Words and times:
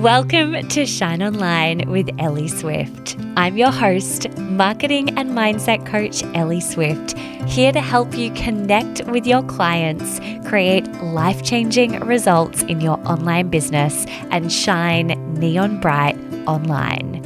Welcome 0.00 0.66
to 0.68 0.86
Shine 0.86 1.22
Online 1.22 1.86
with 1.90 2.08
Ellie 2.18 2.48
Swift. 2.48 3.18
I'm 3.36 3.58
your 3.58 3.70
host, 3.70 4.30
marketing 4.38 5.10
and 5.18 5.32
mindset 5.32 5.84
coach 5.84 6.24
Ellie 6.34 6.62
Swift, 6.62 7.18
here 7.46 7.70
to 7.70 7.82
help 7.82 8.16
you 8.16 8.32
connect 8.32 9.04
with 9.08 9.26
your 9.26 9.42
clients, 9.42 10.18
create 10.48 10.90
life 11.02 11.44
changing 11.44 12.00
results 12.00 12.62
in 12.62 12.80
your 12.80 12.98
online 13.06 13.50
business, 13.50 14.06
and 14.30 14.50
shine 14.50 15.08
neon 15.34 15.80
bright 15.80 16.16
online. 16.46 17.22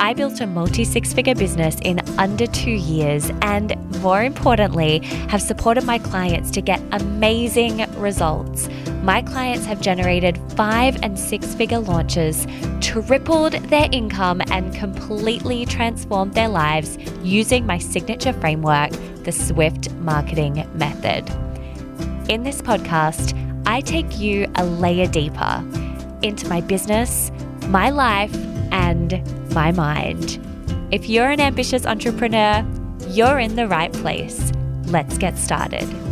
I 0.00 0.14
built 0.14 0.40
a 0.40 0.46
multi 0.46 0.84
six 0.84 1.12
figure 1.12 1.34
business 1.34 1.76
in 1.82 2.00
under 2.18 2.46
two 2.46 2.70
years, 2.70 3.30
and 3.42 3.76
more 4.00 4.22
importantly, 4.22 5.00
have 5.28 5.42
supported 5.42 5.84
my 5.84 5.98
clients 5.98 6.52
to 6.52 6.60
get 6.60 6.80
amazing 6.92 7.84
results. 8.00 8.68
My 9.02 9.22
clients 9.22 9.66
have 9.66 9.80
generated 9.80 10.38
five 10.56 11.02
and 11.02 11.18
six 11.18 11.52
figure 11.54 11.80
launches, 11.80 12.46
tripled 12.80 13.54
their 13.54 13.88
income, 13.90 14.40
and 14.52 14.72
completely 14.72 15.66
transformed 15.66 16.34
their 16.34 16.48
lives 16.48 16.96
using 17.24 17.66
my 17.66 17.78
signature 17.78 18.32
framework, 18.34 18.92
the 19.24 19.32
Swift 19.32 19.90
Marketing 19.94 20.64
Method. 20.74 21.28
In 22.30 22.44
this 22.44 22.62
podcast, 22.62 23.34
I 23.66 23.80
take 23.80 24.20
you 24.20 24.46
a 24.54 24.64
layer 24.64 25.08
deeper 25.08 25.64
into 26.22 26.48
my 26.48 26.60
business, 26.60 27.32
my 27.66 27.90
life, 27.90 28.34
and 28.70 29.12
my 29.58 29.72
mind. 29.72 30.38
If 30.92 31.08
you're 31.08 31.30
an 31.30 31.40
ambitious 31.40 31.84
entrepreneur, 31.84 32.64
you're 33.08 33.40
in 33.40 33.56
the 33.56 33.66
right 33.66 33.92
place. 33.92 34.52
Let's 34.84 35.18
get 35.18 35.36
started. 35.36 36.07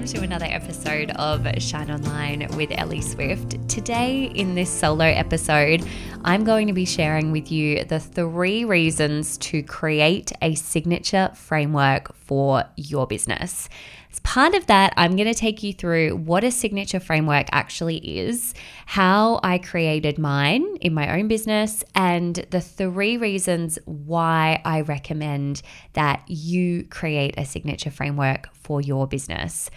Welcome 0.00 0.18
to 0.18 0.24
another 0.24 0.46
episode 0.46 1.10
of 1.16 1.46
Shine 1.60 1.90
Online 1.90 2.48
with 2.56 2.70
Ellie 2.72 3.02
Swift. 3.02 3.68
Today, 3.68 4.32
in 4.34 4.54
this 4.54 4.70
solo 4.70 5.04
episode, 5.04 5.86
I'm 6.24 6.42
going 6.42 6.68
to 6.68 6.72
be 6.72 6.86
sharing 6.86 7.32
with 7.32 7.52
you 7.52 7.84
the 7.84 8.00
three 8.00 8.64
reasons 8.64 9.36
to 9.38 9.62
create 9.62 10.32
a 10.40 10.54
signature 10.54 11.30
framework 11.34 12.14
for 12.30 12.62
your 12.76 13.08
business. 13.08 13.68
As 14.12 14.20
part 14.20 14.54
of 14.54 14.66
that, 14.66 14.94
I'm 14.96 15.16
going 15.16 15.26
to 15.26 15.34
take 15.34 15.64
you 15.64 15.72
through 15.72 16.14
what 16.14 16.44
a 16.44 16.52
signature 16.52 17.00
framework 17.00 17.48
actually 17.50 17.96
is, 17.96 18.54
how 18.86 19.40
I 19.42 19.58
created 19.58 20.16
mine 20.16 20.76
in 20.76 20.94
my 20.94 21.18
own 21.18 21.26
business, 21.26 21.82
and 21.96 22.36
the 22.50 22.60
three 22.60 23.16
reasons 23.16 23.80
why 23.84 24.62
I 24.64 24.82
recommend 24.82 25.62
that 25.94 26.22
you 26.28 26.84
create 26.84 27.34
a 27.36 27.44
signature 27.44 27.90
framework 27.90 28.54
for 28.54 28.80
your 28.80 29.08
business. 29.08 29.68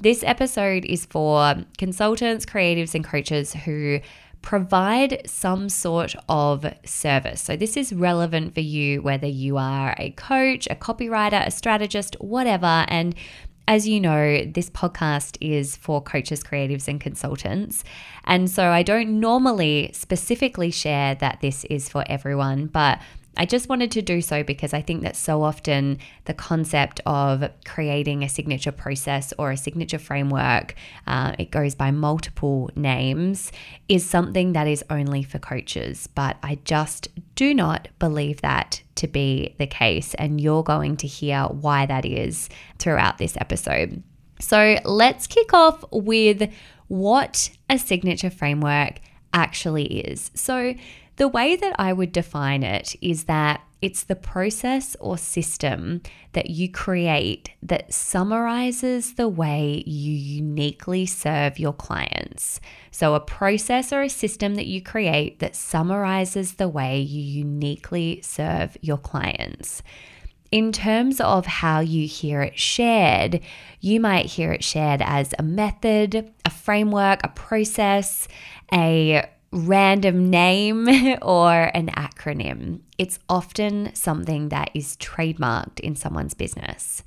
This 0.00 0.24
episode 0.24 0.86
is 0.86 1.04
for 1.04 1.56
consultants, 1.76 2.46
creatives, 2.46 2.94
and 2.94 3.04
coaches 3.04 3.52
who 3.52 4.00
provide 4.42 5.22
some 5.26 5.68
sort 5.68 6.14
of 6.28 6.66
service. 6.84 7.40
So, 7.42 7.56
this 7.56 7.76
is 7.76 7.92
relevant 7.92 8.54
for 8.54 8.60
you 8.60 9.02
whether 9.02 9.26
you 9.26 9.56
are 9.56 9.94
a 9.98 10.10
coach, 10.10 10.66
a 10.70 10.74
copywriter, 10.74 11.46
a 11.46 11.50
strategist, 11.50 12.16
whatever. 12.20 12.84
And 12.88 13.14
as 13.68 13.86
you 13.86 14.00
know, 14.00 14.44
this 14.46 14.70
podcast 14.70 15.36
is 15.42 15.76
for 15.76 16.00
coaches, 16.00 16.42
creatives, 16.42 16.88
and 16.88 16.98
consultants. 16.98 17.84
And 18.24 18.50
so 18.50 18.70
I 18.70 18.82
don't 18.82 19.20
normally 19.20 19.90
specifically 19.92 20.70
share 20.70 21.14
that 21.16 21.42
this 21.42 21.64
is 21.66 21.86
for 21.86 22.02
everyone, 22.06 22.66
but 22.68 22.98
I 23.38 23.46
just 23.46 23.68
wanted 23.68 23.92
to 23.92 24.02
do 24.02 24.20
so 24.20 24.42
because 24.42 24.74
I 24.74 24.82
think 24.82 25.02
that 25.04 25.14
so 25.14 25.44
often 25.44 25.98
the 26.24 26.34
concept 26.34 27.00
of 27.06 27.48
creating 27.64 28.24
a 28.24 28.28
signature 28.28 28.72
process 28.72 29.32
or 29.38 29.52
a 29.52 29.56
signature 29.56 30.00
framework, 30.00 30.74
uh, 31.06 31.36
it 31.38 31.52
goes 31.52 31.76
by 31.76 31.92
multiple 31.92 32.68
names, 32.74 33.52
is 33.88 34.04
something 34.04 34.54
that 34.54 34.66
is 34.66 34.84
only 34.90 35.22
for 35.22 35.38
coaches. 35.38 36.08
But 36.08 36.36
I 36.42 36.58
just 36.64 37.08
do 37.36 37.54
not 37.54 37.86
believe 38.00 38.40
that 38.40 38.82
to 38.96 39.06
be 39.06 39.54
the 39.58 39.68
case. 39.68 40.14
And 40.14 40.40
you're 40.40 40.64
going 40.64 40.96
to 40.98 41.06
hear 41.06 41.44
why 41.44 41.86
that 41.86 42.04
is 42.04 42.48
throughout 42.80 43.18
this 43.18 43.36
episode. 43.36 44.02
So 44.40 44.78
let's 44.84 45.28
kick 45.28 45.54
off 45.54 45.84
with 45.92 46.50
what 46.88 47.50
a 47.70 47.78
signature 47.78 48.30
framework 48.30 49.00
actually 49.32 50.00
is. 50.00 50.30
So, 50.34 50.74
the 51.18 51.28
way 51.28 51.56
that 51.56 51.74
I 51.78 51.92
would 51.92 52.12
define 52.12 52.62
it 52.62 52.94
is 53.00 53.24
that 53.24 53.60
it's 53.82 54.04
the 54.04 54.16
process 54.16 54.96
or 55.00 55.18
system 55.18 56.02
that 56.32 56.50
you 56.50 56.70
create 56.70 57.50
that 57.62 57.92
summarizes 57.92 59.14
the 59.14 59.28
way 59.28 59.84
you 59.86 60.12
uniquely 60.12 61.06
serve 61.06 61.58
your 61.58 61.72
clients. 61.72 62.60
So, 62.90 63.14
a 63.14 63.20
process 63.20 63.92
or 63.92 64.02
a 64.02 64.08
system 64.08 64.54
that 64.56 64.66
you 64.66 64.82
create 64.82 65.38
that 65.40 65.54
summarizes 65.54 66.54
the 66.54 66.68
way 66.68 67.00
you 67.00 67.22
uniquely 67.22 68.20
serve 68.22 68.76
your 68.80 68.98
clients. 68.98 69.82
In 70.50 70.72
terms 70.72 71.20
of 71.20 71.46
how 71.46 71.80
you 71.80 72.08
hear 72.08 72.42
it 72.42 72.58
shared, 72.58 73.40
you 73.80 74.00
might 74.00 74.26
hear 74.26 74.52
it 74.52 74.64
shared 74.64 75.02
as 75.02 75.34
a 75.38 75.42
method, 75.42 76.32
a 76.44 76.50
framework, 76.50 77.20
a 77.22 77.28
process, 77.28 78.28
a 78.72 79.28
random 79.50 80.30
name 80.30 80.88
or 81.22 81.70
an 81.74 81.88
acronym. 81.88 82.80
It's 82.98 83.18
often 83.28 83.94
something 83.94 84.50
that 84.50 84.70
is 84.74 84.96
trademarked 84.96 85.80
in 85.80 85.96
someone's 85.96 86.34
business. 86.34 87.02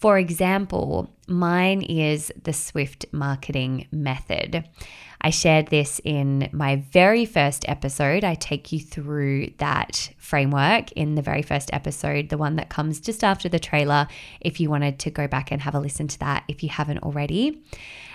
For 0.00 0.18
example, 0.18 1.10
mine 1.28 1.82
is 1.82 2.32
the 2.42 2.54
Swift 2.54 3.04
marketing 3.12 3.86
method. 3.92 4.64
I 5.20 5.28
shared 5.28 5.66
this 5.66 6.00
in 6.02 6.48
my 6.52 6.76
very 6.76 7.26
first 7.26 7.68
episode. 7.68 8.24
I 8.24 8.34
take 8.34 8.72
you 8.72 8.80
through 8.80 9.52
that 9.58 10.10
framework 10.16 10.90
in 10.92 11.16
the 11.16 11.22
very 11.22 11.42
first 11.42 11.68
episode, 11.74 12.30
the 12.30 12.38
one 12.38 12.56
that 12.56 12.70
comes 12.70 12.98
just 12.98 13.22
after 13.22 13.50
the 13.50 13.58
trailer, 13.58 14.08
if 14.40 14.58
you 14.58 14.70
wanted 14.70 14.98
to 15.00 15.10
go 15.10 15.28
back 15.28 15.50
and 15.50 15.60
have 15.60 15.74
a 15.74 15.80
listen 15.80 16.08
to 16.08 16.18
that 16.20 16.44
if 16.48 16.62
you 16.62 16.70
haven't 16.70 17.02
already. 17.02 17.62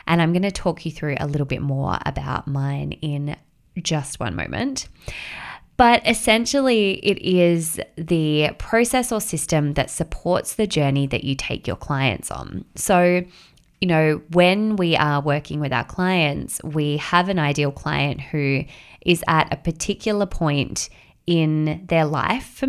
And 0.07 0.23
I'm 0.23 0.33
going 0.33 0.41
to 0.41 0.51
talk 0.51 0.85
you 0.87 0.91
through 0.91 1.17
a 1.19 1.27
little 1.27 1.45
bit 1.45 1.61
more 1.61 1.99
about 2.03 2.47
mine 2.47 2.93
in 2.93 3.35
just 3.81 4.19
one 4.19 4.36
moment. 4.36 4.88
But 5.78 6.08
essentially, 6.08 6.94
it 7.06 7.18
is 7.19 7.80
the 7.97 8.52
process 8.58 9.12
or 9.12 9.19
system 9.19 9.74
that 9.74 9.90
supports 9.90 10.56
the 10.56 10.68
journey 10.68 11.06
that 11.08 11.25
you 11.25 11.36
take 11.36 11.68
your 11.68 11.75
clients 11.75 12.31
on. 12.31 12.63
So, 12.75 13.24
you 13.81 13.88
know, 13.88 14.22
when 14.31 14.78
we 14.78 14.96
are 14.96 15.22
working 15.22 15.59
with 15.59 15.74
our 15.74 15.84
clients, 15.84 16.62
we 16.63 16.97
have 16.97 17.28
an 17.28 17.40
ideal 17.40 17.72
client 17.72 18.22
who 18.22 18.63
is 19.06 19.22
at 19.28 19.53
a 19.53 19.58
particular 19.58 20.25
point 20.25 20.90
in 21.28 21.86
their 21.88 22.06
life. 22.06 22.63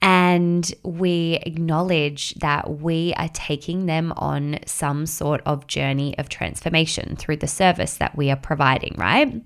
And 0.00 0.72
we 0.84 1.40
acknowledge 1.42 2.34
that 2.34 2.78
we 2.80 3.14
are 3.16 3.28
taking 3.30 3.86
them 3.86 4.12
on 4.16 4.60
some 4.64 5.06
sort 5.06 5.40
of 5.44 5.66
journey 5.66 6.16
of 6.18 6.28
transformation 6.28 7.16
through 7.16 7.38
the 7.38 7.48
service 7.48 7.96
that 7.96 8.16
we 8.16 8.30
are 8.30 8.36
providing, 8.36 8.94
right? 8.96 9.42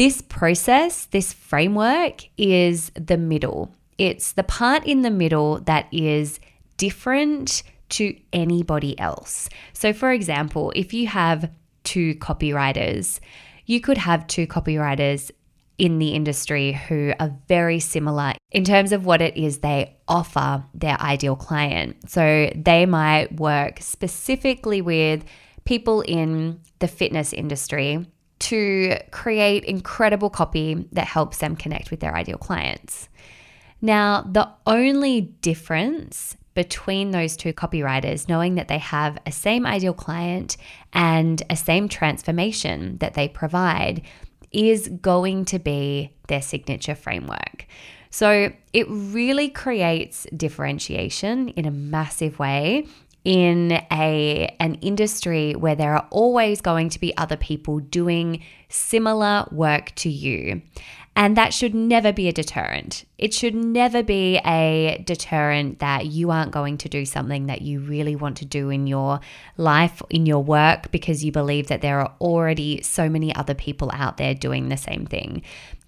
This 0.00 0.22
process, 0.22 1.04
this 1.10 1.34
framework 1.34 2.22
is 2.38 2.90
the 2.94 3.18
middle. 3.18 3.74
It's 3.98 4.32
the 4.32 4.42
part 4.42 4.86
in 4.86 5.02
the 5.02 5.10
middle 5.10 5.60
that 5.66 5.92
is 5.92 6.40
different 6.78 7.62
to 7.90 8.18
anybody 8.32 8.98
else. 8.98 9.50
So, 9.74 9.92
for 9.92 10.10
example, 10.10 10.72
if 10.74 10.94
you 10.94 11.06
have 11.08 11.50
two 11.84 12.14
copywriters, 12.14 13.20
you 13.66 13.82
could 13.82 13.98
have 13.98 14.26
two 14.26 14.46
copywriters 14.46 15.32
in 15.76 15.98
the 15.98 16.14
industry 16.14 16.72
who 16.72 17.12
are 17.20 17.36
very 17.46 17.78
similar 17.78 18.32
in 18.52 18.64
terms 18.64 18.92
of 18.92 19.04
what 19.04 19.20
it 19.20 19.36
is 19.36 19.58
they 19.58 19.98
offer 20.08 20.64
their 20.72 20.98
ideal 20.98 21.36
client. 21.36 22.08
So, 22.10 22.50
they 22.56 22.86
might 22.86 23.38
work 23.38 23.82
specifically 23.82 24.80
with 24.80 25.26
people 25.66 26.00
in 26.00 26.60
the 26.78 26.88
fitness 26.88 27.34
industry 27.34 28.06
to 28.40 28.98
create 29.10 29.64
incredible 29.64 30.30
copy 30.30 30.86
that 30.92 31.06
helps 31.06 31.38
them 31.38 31.56
connect 31.56 31.90
with 31.90 32.00
their 32.00 32.14
ideal 32.14 32.38
clients. 32.38 33.08
Now, 33.80 34.22
the 34.22 34.48
only 34.66 35.20
difference 35.20 36.36
between 36.54 37.12
those 37.12 37.36
two 37.36 37.52
copywriters, 37.52 38.28
knowing 38.28 38.56
that 38.56 38.68
they 38.68 38.78
have 38.78 39.18
a 39.24 39.32
same 39.32 39.64
ideal 39.64 39.94
client 39.94 40.56
and 40.92 41.42
a 41.48 41.56
same 41.56 41.88
transformation 41.88 42.98
that 42.98 43.14
they 43.14 43.28
provide, 43.28 44.02
is 44.50 44.88
going 45.00 45.44
to 45.46 45.58
be 45.58 46.12
their 46.26 46.42
signature 46.42 46.94
framework. 46.94 47.66
So 48.10 48.52
it 48.72 48.86
really 48.88 49.48
creates 49.48 50.26
differentiation 50.36 51.50
in 51.50 51.66
a 51.66 51.70
massive 51.70 52.38
way 52.40 52.86
in 53.24 53.72
a 53.90 54.54
an 54.58 54.76
industry 54.76 55.52
where 55.54 55.74
there 55.74 55.94
are 55.94 56.06
always 56.10 56.60
going 56.60 56.88
to 56.88 57.00
be 57.00 57.16
other 57.16 57.36
people 57.36 57.78
doing 57.78 58.42
similar 58.68 59.46
work 59.50 59.94
to 59.96 60.08
you. 60.08 60.62
And 61.16 61.36
that 61.36 61.52
should 61.52 61.74
never 61.74 62.12
be 62.12 62.28
a 62.28 62.32
deterrent. 62.32 63.04
It 63.18 63.34
should 63.34 63.54
never 63.54 64.02
be 64.02 64.38
a 64.38 65.02
deterrent 65.04 65.80
that 65.80 66.06
you 66.06 66.30
aren't 66.30 66.52
going 66.52 66.78
to 66.78 66.88
do 66.88 67.04
something 67.04 67.46
that 67.46 67.62
you 67.62 67.80
really 67.80 68.14
want 68.14 68.38
to 68.38 68.44
do 68.44 68.70
in 68.70 68.86
your 68.86 69.20
life, 69.56 70.00
in 70.08 70.24
your 70.24 70.42
work, 70.42 70.90
because 70.92 71.24
you 71.24 71.32
believe 71.32 71.66
that 71.66 71.82
there 71.82 72.00
are 72.00 72.14
already 72.20 72.80
so 72.82 73.08
many 73.08 73.34
other 73.34 73.54
people 73.54 73.90
out 73.92 74.16
there 74.16 74.34
doing 74.34 74.68
the 74.68 74.76
same 74.76 75.04
thing. 75.04 75.42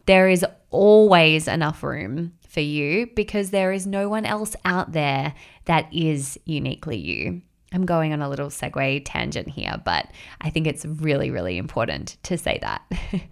There 0.06 0.28
is 0.28 0.44
always 0.70 1.46
enough 1.46 1.82
room 1.82 2.32
for 2.52 2.60
you 2.60 3.06
because 3.14 3.50
there 3.50 3.72
is 3.72 3.86
no 3.86 4.08
one 4.08 4.26
else 4.26 4.54
out 4.64 4.92
there 4.92 5.34
that 5.64 5.92
is 5.92 6.38
uniquely 6.44 6.98
you. 6.98 7.40
I'm 7.72 7.86
going 7.86 8.12
on 8.12 8.20
a 8.20 8.28
little 8.28 8.48
segue 8.48 9.02
tangent 9.06 9.48
here, 9.48 9.80
but 9.82 10.06
I 10.40 10.50
think 10.50 10.66
it's 10.66 10.84
really, 10.84 11.30
really 11.30 11.56
important 11.56 12.18
to 12.24 12.36
say 12.36 12.58
that. 12.60 12.82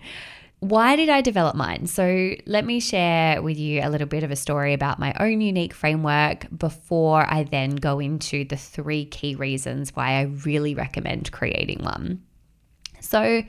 Why 0.60 0.96
did 0.96 1.08
I 1.08 1.20
develop 1.20 1.56
mine? 1.56 1.86
So, 1.86 2.34
let 2.46 2.66
me 2.66 2.80
share 2.80 3.40
with 3.42 3.58
you 3.58 3.80
a 3.82 3.88
little 3.88 4.06
bit 4.06 4.22
of 4.22 4.30
a 4.30 4.36
story 4.36 4.74
about 4.74 4.98
my 4.98 5.14
own 5.18 5.40
unique 5.40 5.72
framework 5.72 6.46
before 6.56 7.26
I 7.30 7.44
then 7.44 7.76
go 7.76 7.98
into 7.98 8.44
the 8.44 8.58
three 8.58 9.06
key 9.06 9.34
reasons 9.36 9.96
why 9.96 10.18
I 10.18 10.22
really 10.44 10.74
recommend 10.74 11.32
creating 11.32 11.82
one. 11.82 12.22
So, 13.00 13.42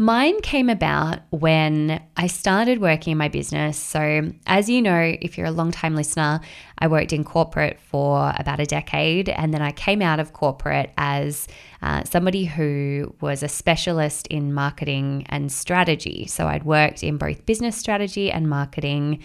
Mine 0.00 0.40
came 0.42 0.70
about 0.70 1.22
when 1.30 2.00
I 2.16 2.28
started 2.28 2.80
working 2.80 3.10
in 3.10 3.18
my 3.18 3.26
business. 3.26 3.76
So, 3.76 4.30
as 4.46 4.70
you 4.70 4.80
know, 4.80 5.16
if 5.20 5.36
you're 5.36 5.48
a 5.48 5.50
long 5.50 5.72
time 5.72 5.96
listener, 5.96 6.38
I 6.78 6.86
worked 6.86 7.12
in 7.12 7.24
corporate 7.24 7.80
for 7.80 8.32
about 8.38 8.60
a 8.60 8.64
decade. 8.64 9.28
And 9.28 9.52
then 9.52 9.60
I 9.60 9.72
came 9.72 10.00
out 10.00 10.20
of 10.20 10.34
corporate 10.34 10.92
as 10.96 11.48
uh, 11.82 12.04
somebody 12.04 12.44
who 12.44 13.12
was 13.20 13.42
a 13.42 13.48
specialist 13.48 14.28
in 14.28 14.54
marketing 14.54 15.26
and 15.30 15.50
strategy. 15.50 16.28
So, 16.28 16.46
I'd 16.46 16.62
worked 16.62 17.02
in 17.02 17.18
both 17.18 17.44
business 17.44 17.76
strategy 17.76 18.30
and 18.30 18.48
marketing 18.48 19.20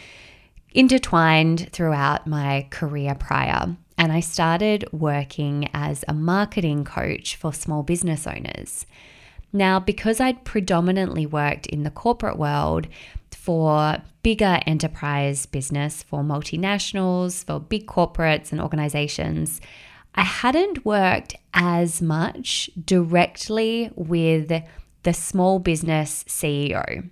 intertwined 0.72 1.70
throughout 1.72 2.26
my 2.26 2.66
career 2.72 3.14
prior. 3.14 3.78
And 4.00 4.12
I 4.12 4.22
started 4.22 4.86
working 4.92 5.70
as 5.76 6.04
a 6.08 6.16
marketing 6.16 6.84
coach 6.84 7.36
for 7.36 7.54
small 7.54 7.84
business 7.84 8.26
owners. 8.26 8.88
Now, 9.54 9.80
because 9.80 10.20
I'd 10.20 10.44
predominantly 10.44 11.28
worked 11.28 11.68
in 11.68 11.84
the 11.84 11.92
corporate 11.92 12.40
world 12.40 12.88
for 13.32 13.98
bigger 14.24 14.60
enterprise 14.66 15.46
business, 15.46 16.02
for 16.02 16.24
multinationals, 16.24 17.46
for 17.46 17.60
big 17.60 17.86
corporates 17.86 18.52
and 18.52 18.60
organizations, 18.60 19.62
I 20.16 20.24
hadn't 20.24 20.86
worked 20.86 21.36
as 21.54 22.02
much 22.02 22.70
directly 22.84 23.92
with 23.96 24.52
the 25.04 25.14
small 25.14 25.60
business 25.60 26.24
CEO. 26.28 27.10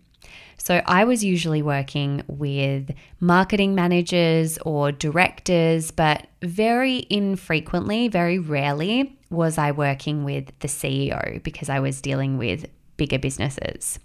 So 0.58 0.82
I 0.86 1.04
was 1.04 1.24
usually 1.24 1.62
working 1.62 2.24
with 2.28 2.92
marketing 3.20 3.76
managers 3.76 4.58
or 4.60 4.92
directors, 4.92 5.92
but 5.92 6.28
very 6.42 7.06
infrequently, 7.10 8.08
very 8.08 8.40
rarely 8.40 9.18
was 9.32 9.58
I 9.58 9.72
working 9.72 10.24
with 10.24 10.52
the 10.60 10.68
CEO 10.68 11.42
because 11.44 11.70
I 11.70 11.80
was 11.80 12.02
dealing 12.02 12.38
with 12.38 12.68
bigger 12.98 13.18
businesses. 13.18 14.00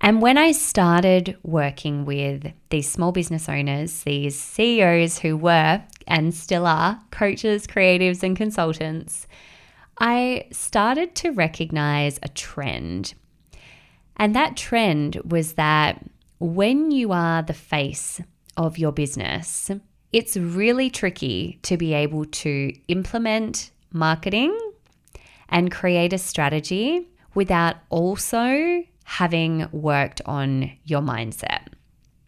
And 0.00 0.20
when 0.20 0.36
I 0.36 0.52
started 0.52 1.36
working 1.42 2.04
with 2.04 2.52
these 2.68 2.88
small 2.88 3.12
business 3.12 3.48
owners, 3.48 4.02
these 4.02 4.38
CEOs 4.38 5.18
who 5.18 5.36
were 5.36 5.82
and 6.06 6.34
still 6.34 6.66
are 6.66 7.00
coaches, 7.10 7.66
creatives, 7.66 8.22
and 8.22 8.36
consultants, 8.36 9.26
I 9.98 10.46
started 10.52 11.14
to 11.16 11.30
recognize 11.30 12.20
a 12.22 12.28
trend. 12.28 13.14
And 14.16 14.36
that 14.36 14.56
trend 14.56 15.16
was 15.24 15.54
that 15.54 16.04
when 16.38 16.90
you 16.90 17.12
are 17.12 17.42
the 17.42 17.54
face 17.54 18.20
of 18.56 18.78
your 18.78 18.92
business, 18.92 19.70
it's 20.12 20.36
really 20.36 20.90
tricky 20.90 21.58
to 21.62 21.76
be 21.76 21.94
able 21.94 22.26
to 22.26 22.72
implement 22.88 23.70
marketing 23.92 24.56
and 25.48 25.70
create 25.70 26.12
a 26.12 26.18
strategy 26.18 27.08
without 27.34 27.76
also 27.90 28.82
having 29.04 29.68
worked 29.72 30.20
on 30.26 30.70
your 30.84 31.00
mindset. 31.00 31.68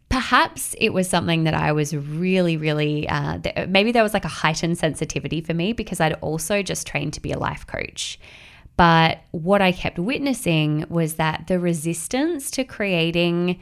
Perhaps 0.09 0.75
it 0.79 0.91
was 0.91 1.09
something 1.09 1.45
that 1.45 1.55
I 1.55 1.73
was 1.73 1.95
really, 1.95 2.57
really, 2.57 3.09
uh, 3.09 3.39
maybe 3.69 3.93
there 3.93 4.03
was 4.03 4.15
like 4.15 4.25
a 4.25 4.29
heightened 4.29 4.79
sensitivity 4.79 5.41
for 5.41 5.55
me 5.55 5.73
because 5.73 6.01
I'd 6.01 6.15
also 6.15 6.63
just 6.63 6.87
trained 6.87 7.13
to 7.15 7.21
be 7.21 7.33
a 7.33 7.39
life 7.39 7.67
coach. 7.67 8.19
But 8.77 9.19
what 9.33 9.61
I 9.61 9.73
kept 9.73 9.99
witnessing 9.99 10.85
was 10.89 11.15
that 11.15 11.49
the 11.49 11.59
resistance 11.59 12.51
to 12.53 12.65
creating 12.65 13.61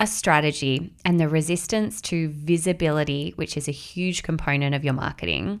a 0.00 0.06
strategy 0.06 0.92
and 1.04 1.20
the 1.20 1.28
resistance 1.28 2.00
to 2.02 2.28
visibility, 2.30 3.32
which 3.36 3.56
is 3.56 3.68
a 3.68 3.72
huge 3.72 4.22
component 4.22 4.74
of 4.74 4.84
your 4.84 4.94
marketing, 4.94 5.60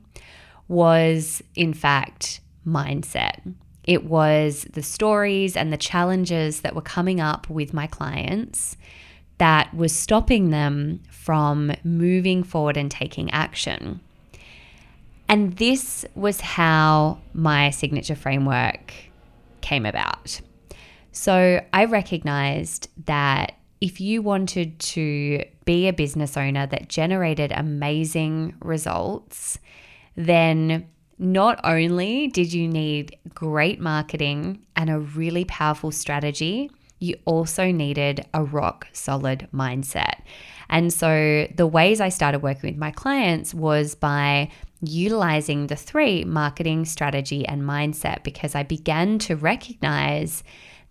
was, 0.68 1.42
in 1.54 1.74
fact, 1.74 2.40
mindset. 2.66 3.54
It 3.84 4.04
was 4.04 4.66
the 4.72 4.82
stories 4.82 5.56
and 5.56 5.72
the 5.72 5.76
challenges 5.76 6.62
that 6.62 6.74
were 6.74 6.80
coming 6.80 7.20
up 7.20 7.48
with 7.50 7.74
my 7.74 7.86
clients 7.86 8.76
that 9.38 9.74
was 9.74 9.94
stopping 9.94 10.50
them 10.50 11.02
from 11.10 11.72
moving 11.82 12.42
forward 12.42 12.76
and 12.76 12.90
taking 12.90 13.30
action. 13.30 14.00
And 15.28 15.56
this 15.56 16.04
was 16.14 16.40
how 16.40 17.18
my 17.32 17.70
signature 17.70 18.14
framework 18.14 18.92
came 19.60 19.86
about. 19.86 20.40
So 21.12 21.64
I 21.72 21.84
recognized 21.86 22.88
that 23.06 23.56
if 23.80 24.00
you 24.00 24.22
wanted 24.22 24.78
to 24.78 25.44
be 25.64 25.88
a 25.88 25.92
business 25.92 26.36
owner 26.36 26.66
that 26.66 26.88
generated 26.88 27.52
amazing 27.52 28.54
results, 28.60 29.58
then 30.16 30.88
not 31.18 31.60
only 31.64 32.28
did 32.28 32.52
you 32.52 32.68
need 32.68 33.16
great 33.34 33.80
marketing 33.80 34.60
and 34.76 34.90
a 34.90 34.98
really 34.98 35.44
powerful 35.44 35.90
strategy, 35.90 36.70
you 36.98 37.16
also 37.24 37.70
needed 37.70 38.26
a 38.34 38.42
rock 38.42 38.86
solid 38.92 39.48
mindset. 39.52 40.22
And 40.68 40.92
so 40.92 41.46
the 41.54 41.66
ways 41.66 42.00
I 42.00 42.08
started 42.08 42.40
working 42.40 42.70
with 42.70 42.78
my 42.78 42.90
clients 42.90 43.54
was 43.54 43.94
by 43.94 44.50
utilizing 44.80 45.66
the 45.66 45.76
three 45.76 46.24
marketing, 46.24 46.84
strategy, 46.84 47.46
and 47.46 47.62
mindset 47.62 48.22
because 48.22 48.54
I 48.54 48.62
began 48.62 49.18
to 49.20 49.36
recognize 49.36 50.42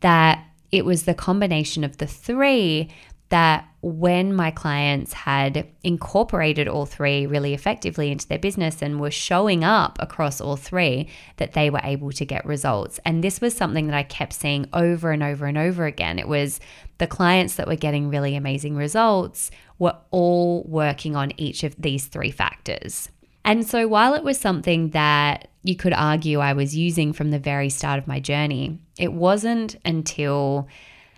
that 0.02 0.46
it 0.72 0.86
was 0.86 1.04
the 1.04 1.14
combination 1.14 1.84
of 1.84 1.98
the 1.98 2.08
three 2.08 2.90
that 3.30 3.68
when 3.84 4.34
my 4.34 4.50
clients 4.50 5.12
had 5.12 5.68
incorporated 5.84 6.70
all 6.70 6.86
three 6.86 7.26
really 7.28 7.54
effectively 7.54 8.12
into 8.12 8.26
their 8.26 8.40
business 8.40 8.82
and 8.82 9.02
were 9.02 9.12
showing 9.12 9.66
up 9.66 9.98
across 10.00 10.40
all 10.40 10.56
three, 10.56 11.10
that 11.36 11.52
they 11.52 11.70
were 11.70 11.82
able 11.84 12.10
to 12.14 12.24
get 12.24 12.46
results. 12.46 12.98
And 13.04 13.22
this 13.22 13.42
was 13.42 13.54
something 13.54 13.88
that 13.88 13.96
I 13.96 14.04
kept 14.04 14.32
seeing 14.32 14.68
over 14.72 15.12
and 15.12 15.22
over 15.22 15.48
and 15.48 15.58
over 15.58 15.86
again. 15.86 16.18
It 16.18 16.30
was 16.30 16.62
the 16.98 17.08
clients 17.08 17.56
that 17.56 17.68
were 17.68 17.76
getting 17.76 18.08
really 18.08 18.38
amazing 18.38 18.78
results 18.78 19.52
were 19.80 19.98
all 20.12 20.64
working 20.64 21.18
on 21.18 21.34
each 21.36 21.66
of 21.66 21.76
these 21.78 22.06
three 22.06 22.32
factors. 22.32 23.10
And 23.44 23.68
so 23.68 23.90
while 23.90 24.14
it 24.14 24.24
was 24.24 24.40
something 24.40 24.92
that 24.92 25.50
you 25.64 25.76
could 25.76 25.92
argue 25.92 26.40
I 26.40 26.54
was 26.54 26.74
using 26.74 27.12
from 27.12 27.32
the 27.32 27.40
very 27.40 27.70
start 27.70 28.00
of 28.00 28.08
my 28.08 28.22
journey, 28.22 28.80
it 28.98 29.12
wasn't 29.12 29.76
until 29.84 30.70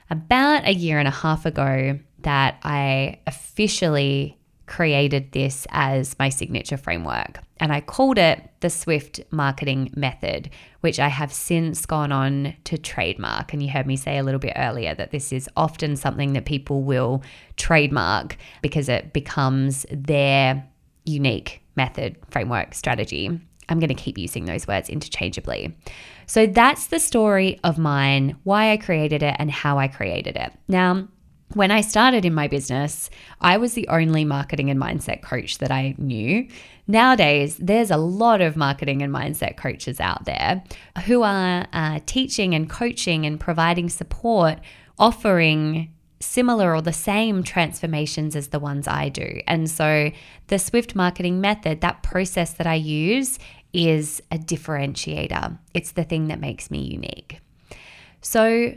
about 0.09 0.67
a 0.67 0.73
year 0.73 0.97
and 0.97 1.07
a 1.07 1.11
half 1.11 1.45
ago 1.45 1.99
that 2.25 2.59
I 2.63 3.19
officially 3.27 4.37
created 4.65 5.31
this 5.31 5.67
as 5.69 6.15
my 6.17 6.29
signature 6.29 6.75
framework. 6.77 7.39
And 7.57 7.71
I 7.71 7.81
called 7.81 8.17
it 8.17 8.41
the 8.61 8.69
Swift 8.71 9.21
Marketing 9.29 9.91
Method, 9.95 10.49
which 10.81 10.99
I 10.99 11.07
have 11.07 11.31
since 11.31 11.85
gone 11.85 12.11
on 12.11 12.55
to 12.63 12.79
trademark. 12.79 13.53
And 13.53 13.61
you 13.61 13.69
heard 13.69 13.85
me 13.85 13.95
say 13.95 14.17
a 14.17 14.23
little 14.23 14.39
bit 14.39 14.53
earlier 14.55 14.95
that 14.95 15.11
this 15.11 15.31
is 15.31 15.47
often 15.55 15.95
something 15.95 16.33
that 16.33 16.45
people 16.45 16.81
will 16.81 17.21
trademark 17.57 18.37
because 18.63 18.89
it 18.89 19.13
becomes 19.13 19.85
their 19.91 20.67
unique 21.05 21.61
method, 21.75 22.17
framework, 22.31 22.73
strategy. 22.73 23.39
I'm 23.69 23.79
going 23.79 23.89
to 23.89 23.93
keep 23.93 24.17
using 24.17 24.45
those 24.45 24.67
words 24.67 24.89
interchangeably. 24.89 25.75
So 26.25 26.47
that's 26.47 26.87
the 26.87 26.99
story 26.99 27.59
of 27.63 27.77
mine, 27.77 28.35
why 28.43 28.71
I 28.71 28.77
created 28.77 29.21
it, 29.21 29.35
and 29.37 29.51
how 29.51 29.77
I 29.77 29.87
created 29.87 30.35
it. 30.35 30.51
Now, 30.67 31.07
when 31.53 31.71
I 31.71 31.81
started 31.81 32.25
in 32.25 32.33
my 32.33 32.47
business, 32.47 33.09
I 33.39 33.57
was 33.57 33.73
the 33.73 33.87
only 33.87 34.25
marketing 34.25 34.69
and 34.69 34.81
mindset 34.81 35.21
coach 35.21 35.59
that 35.59 35.71
I 35.71 35.95
knew. 35.97 36.47
Nowadays, 36.87 37.57
there's 37.57 37.91
a 37.91 37.97
lot 37.97 38.41
of 38.41 38.55
marketing 38.55 39.01
and 39.01 39.13
mindset 39.13 39.57
coaches 39.57 39.99
out 39.99 40.25
there 40.25 40.63
who 41.05 41.23
are 41.23 41.67
uh, 41.71 41.99
teaching 42.05 42.53
and 42.53 42.69
coaching 42.69 43.25
and 43.25 43.39
providing 43.39 43.89
support, 43.89 44.59
offering 44.97 45.91
similar 46.19 46.73
or 46.73 46.81
the 46.81 46.93
same 46.93 47.43
transformations 47.43 48.35
as 48.35 48.47
the 48.47 48.59
ones 48.59 48.87
I 48.87 49.09
do. 49.09 49.41
And 49.47 49.69
so, 49.69 50.11
the 50.47 50.59
Swift 50.59 50.95
marketing 50.95 51.41
method, 51.41 51.81
that 51.81 52.03
process 52.03 52.53
that 52.53 52.67
I 52.67 52.75
use, 52.75 53.39
is 53.73 54.21
a 54.31 54.37
differentiator. 54.37 55.57
It's 55.73 55.91
the 55.91 56.03
thing 56.03 56.27
that 56.27 56.39
makes 56.39 56.71
me 56.71 56.79
unique. 56.79 57.39
So, 58.21 58.73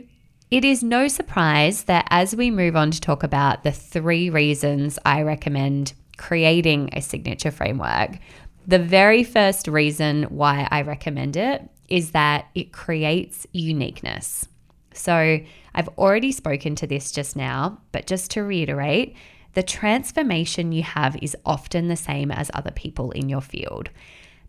It 0.51 0.65
is 0.65 0.83
no 0.83 1.07
surprise 1.07 1.83
that 1.83 2.07
as 2.09 2.35
we 2.35 2.49
move 2.49 2.75
on 2.75 2.89
to 2.89 2.99
talk 2.99 3.21
about 3.21 3.63
the 3.63 3.71
three 3.71 4.31
reasons 4.31 4.97
I 5.05 5.21
recommend 5.21 5.93
creating 6.17 6.89
a 6.93 7.03
signature 7.03 7.51
framework, 7.51 8.17
the 8.65 8.79
very 8.79 9.23
first 9.23 9.67
reason 9.67 10.23
why 10.23 10.67
I 10.71 10.81
recommend 10.81 11.37
it 11.37 11.69
is 11.87 12.11
that 12.11 12.47
it 12.55 12.71
creates 12.71 13.45
uniqueness. 13.51 14.47
So, 14.91 15.39
I've 15.75 15.87
already 15.99 16.31
spoken 16.31 16.73
to 16.77 16.87
this 16.87 17.11
just 17.11 17.35
now, 17.35 17.79
but 17.91 18.07
just 18.07 18.31
to 18.31 18.41
reiterate, 18.41 19.15
the 19.53 19.61
transformation 19.61 20.71
you 20.71 20.81
have 20.81 21.15
is 21.21 21.37
often 21.45 21.89
the 21.89 21.95
same 21.95 22.31
as 22.31 22.49
other 22.55 22.71
people 22.71 23.11
in 23.11 23.29
your 23.29 23.41
field. 23.41 23.91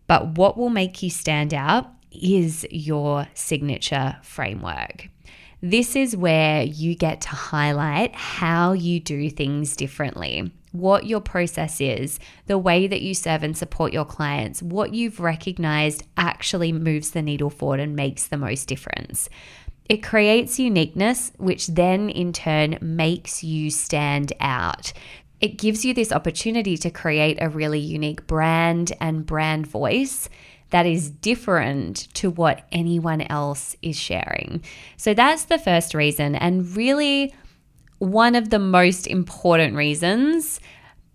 But 0.07 0.29
what 0.29 0.57
will 0.57 0.71
make 0.71 1.03
you 1.03 1.11
stand 1.11 1.53
out 1.53 1.91
is 2.11 2.65
your 2.71 3.27
signature 3.35 4.17
framework. 4.23 5.09
This 5.63 5.95
is 5.95 6.17
where 6.17 6.63
you 6.63 6.95
get 6.95 7.21
to 7.21 7.29
highlight 7.29 8.15
how 8.15 8.73
you 8.73 8.99
do 8.99 9.29
things 9.29 9.75
differently, 9.75 10.51
what 10.71 11.05
your 11.05 11.21
process 11.21 11.79
is, 11.79 12.19
the 12.47 12.57
way 12.57 12.87
that 12.87 13.01
you 13.01 13.13
serve 13.13 13.43
and 13.43 13.55
support 13.55 13.93
your 13.93 14.05
clients, 14.05 14.63
what 14.63 14.95
you've 14.95 15.19
recognized 15.19 16.03
actually 16.17 16.71
moves 16.71 17.11
the 17.11 17.21
needle 17.21 17.51
forward 17.51 17.79
and 17.79 17.95
makes 17.95 18.25
the 18.25 18.37
most 18.37 18.67
difference. 18.67 19.29
It 19.87 20.01
creates 20.01 20.57
uniqueness, 20.57 21.31
which 21.37 21.67
then 21.67 22.09
in 22.09 22.33
turn 22.33 22.79
makes 22.81 23.43
you 23.43 23.69
stand 23.69 24.33
out. 24.39 24.93
It 25.41 25.57
gives 25.57 25.85
you 25.85 25.93
this 25.93 26.11
opportunity 26.11 26.75
to 26.77 26.89
create 26.89 27.37
a 27.39 27.49
really 27.49 27.79
unique 27.79 28.25
brand 28.25 28.93
and 28.99 29.25
brand 29.25 29.67
voice 29.67 30.27
that 30.71 30.85
is 30.85 31.09
different 31.09 32.13
to 32.15 32.29
what 32.29 32.65
anyone 32.71 33.21
else 33.21 33.75
is 33.81 33.97
sharing. 33.97 34.63
So 34.97 35.13
that's 35.13 35.45
the 35.45 35.59
first 35.59 35.93
reason, 35.93 36.35
and 36.35 36.75
really 36.75 37.33
one 37.99 38.35
of 38.35 38.49
the 38.49 38.59
most 38.59 39.05
important 39.05 39.75
reasons 39.75 40.59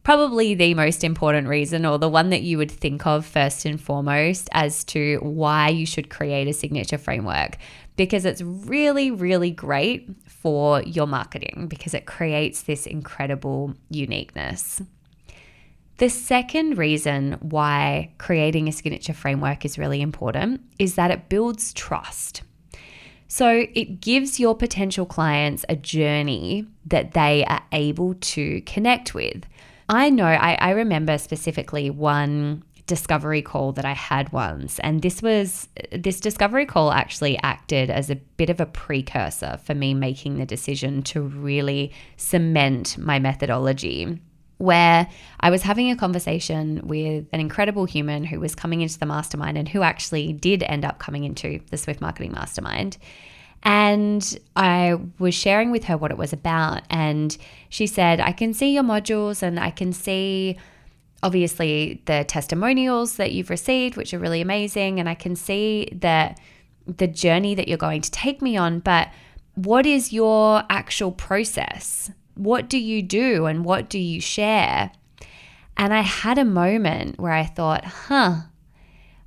probably 0.06 0.54
the 0.54 0.72
most 0.72 1.02
important 1.02 1.48
reason, 1.48 1.84
or 1.84 1.98
the 1.98 2.08
one 2.08 2.30
that 2.30 2.42
you 2.42 2.56
would 2.58 2.70
think 2.70 3.04
of 3.08 3.26
first 3.26 3.64
and 3.64 3.80
foremost, 3.80 4.48
as 4.52 4.84
to 4.84 5.18
why 5.20 5.68
you 5.68 5.84
should 5.84 6.08
create 6.08 6.46
a 6.46 6.52
signature 6.52 6.96
framework. 6.96 7.58
Because 7.96 8.24
it's 8.24 8.40
really, 8.40 9.10
really 9.10 9.50
great 9.50 10.08
for 10.28 10.80
your 10.82 11.08
marketing 11.08 11.66
because 11.68 11.92
it 11.92 12.06
creates 12.06 12.62
this 12.62 12.86
incredible 12.86 13.74
uniqueness. 13.90 14.80
The 15.98 16.10
second 16.10 16.76
reason 16.76 17.38
why 17.40 18.12
creating 18.18 18.68
a 18.68 18.72
signature 18.72 19.14
framework 19.14 19.64
is 19.64 19.78
really 19.78 20.02
important 20.02 20.60
is 20.78 20.94
that 20.96 21.10
it 21.10 21.30
builds 21.30 21.72
trust. 21.72 22.42
So 23.28 23.66
it 23.74 24.00
gives 24.00 24.38
your 24.38 24.54
potential 24.54 25.06
clients 25.06 25.64
a 25.68 25.76
journey 25.76 26.66
that 26.86 27.12
they 27.12 27.44
are 27.46 27.62
able 27.72 28.14
to 28.14 28.60
connect 28.62 29.14
with. 29.14 29.44
I 29.88 30.10
know, 30.10 30.26
I, 30.26 30.56
I 30.60 30.70
remember 30.70 31.16
specifically 31.16 31.88
one 31.90 32.62
discovery 32.86 33.42
call 33.42 33.72
that 33.72 33.84
I 33.84 33.94
had 33.94 34.32
once. 34.32 34.78
And 34.80 35.02
this 35.02 35.22
was, 35.22 35.68
this 35.90 36.20
discovery 36.20 36.66
call 36.66 36.92
actually 36.92 37.38
acted 37.42 37.90
as 37.90 38.10
a 38.10 38.16
bit 38.16 38.50
of 38.50 38.60
a 38.60 38.66
precursor 38.66 39.58
for 39.64 39.74
me 39.74 39.94
making 39.94 40.36
the 40.36 40.46
decision 40.46 41.02
to 41.04 41.22
really 41.22 41.92
cement 42.16 42.96
my 42.98 43.18
methodology. 43.18 44.20
Where 44.58 45.06
I 45.40 45.50
was 45.50 45.62
having 45.62 45.90
a 45.90 45.96
conversation 45.96 46.80
with 46.84 47.26
an 47.32 47.40
incredible 47.40 47.84
human 47.84 48.24
who 48.24 48.40
was 48.40 48.54
coming 48.54 48.80
into 48.80 48.98
the 48.98 49.04
mastermind 49.06 49.58
and 49.58 49.68
who 49.68 49.82
actually 49.82 50.32
did 50.32 50.62
end 50.62 50.84
up 50.84 50.98
coming 50.98 51.24
into 51.24 51.60
the 51.70 51.76
Swift 51.76 52.00
Marketing 52.00 52.32
Mastermind. 52.32 52.96
And 53.62 54.38
I 54.54 54.98
was 55.18 55.34
sharing 55.34 55.70
with 55.70 55.84
her 55.84 55.96
what 55.96 56.10
it 56.10 56.16
was 56.16 56.32
about. 56.32 56.82
And 56.88 57.36
she 57.68 57.86
said, 57.86 58.20
I 58.20 58.32
can 58.32 58.54
see 58.54 58.72
your 58.72 58.84
modules 58.84 59.42
and 59.42 59.58
I 59.58 59.70
can 59.70 59.92
see 59.92 60.56
obviously 61.22 62.02
the 62.06 62.24
testimonials 62.28 63.16
that 63.16 63.32
you've 63.32 63.50
received, 63.50 63.96
which 63.96 64.14
are 64.14 64.18
really 64.18 64.40
amazing. 64.40 65.00
And 65.00 65.08
I 65.08 65.14
can 65.14 65.34
see 65.36 65.88
that 66.00 66.38
the 66.86 67.08
journey 67.08 67.54
that 67.54 67.68
you're 67.68 67.78
going 67.78 68.02
to 68.02 68.10
take 68.10 68.40
me 68.40 68.56
on. 68.56 68.80
But 68.80 69.08
what 69.54 69.86
is 69.86 70.12
your 70.12 70.62
actual 70.70 71.10
process? 71.10 72.10
What 72.36 72.68
do 72.68 72.78
you 72.78 73.02
do 73.02 73.46
and 73.46 73.64
what 73.64 73.90
do 73.90 73.98
you 73.98 74.20
share? 74.20 74.92
And 75.76 75.92
I 75.92 76.02
had 76.02 76.38
a 76.38 76.44
moment 76.44 77.18
where 77.18 77.32
I 77.32 77.44
thought, 77.44 77.84
huh, 77.84 78.36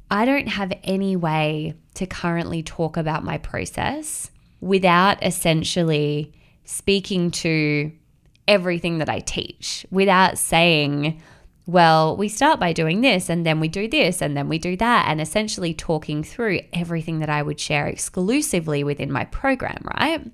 I 0.09 0.25
don't 0.25 0.47
have 0.47 0.73
any 0.83 1.15
way 1.15 1.75
to 1.95 2.07
currently 2.07 2.63
talk 2.63 2.97
about 2.97 3.23
my 3.23 3.37
process 3.37 4.31
without 4.61 5.23
essentially 5.23 6.33
speaking 6.63 7.31
to 7.31 7.91
everything 8.47 8.97
that 8.99 9.09
I 9.09 9.19
teach, 9.19 9.85
without 9.91 10.37
saying, 10.37 11.21
well, 11.65 12.17
we 12.17 12.27
start 12.27 12.59
by 12.59 12.73
doing 12.73 13.01
this 13.01 13.29
and 13.29 13.45
then 13.45 13.59
we 13.59 13.67
do 13.67 13.87
this 13.87 14.21
and 14.21 14.35
then 14.35 14.49
we 14.49 14.57
do 14.57 14.75
that, 14.77 15.05
and 15.07 15.21
essentially 15.21 15.73
talking 15.73 16.23
through 16.23 16.61
everything 16.73 17.19
that 17.19 17.29
I 17.29 17.43
would 17.43 17.59
share 17.59 17.85
exclusively 17.85 18.83
within 18.83 19.11
my 19.11 19.25
program, 19.25 19.83
right? 19.99 20.25